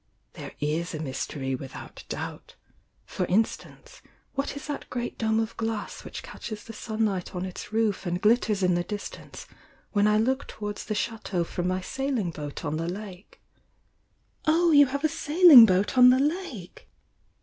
There 0.33 0.53
is 0.59 0.95
a 0.95 0.99
mystery 0.99 1.53
without 1.53 2.05
doubt. 2.09 2.55
For 3.05 3.27
instance, 3.27 4.01
what 4.33 4.55
is 4.57 4.65
that 4.65 4.89
great 4.89 5.15
dome 5.19 5.39
of 5.39 5.55
glass 5.57 6.03
which 6.03 6.23
catches 6.23 6.63
the 6.63 6.73
sunlight 6.73 7.35
on 7.35 7.45
its 7.45 7.71
roof 7.71 8.07
and 8.07 8.19
glitters 8.19 8.63
in 8.63 8.73
the 8.73 8.83
distance, 8.83 9.45
when 9.91 10.07
I 10.07 10.17
look 10.17 10.47
towards 10.47 10.85
the 10.85 10.95
Chateau 10.95 11.43
from 11.43 11.67
my 11.67 11.81
sailing 11.81 12.31
boat 12.31 12.65
on 12.65 12.77
the 12.77 12.87
lake?" 12.89 13.41
"Oh, 14.47 14.71
you 14.71 14.87
have 14.87 15.03
a 15.03 15.07
sailing 15.07 15.67
boat 15.67 15.95
on 15.99 16.09
the 16.09 16.17
lake?" 16.19 16.89